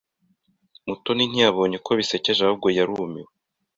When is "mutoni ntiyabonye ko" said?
0.87-1.91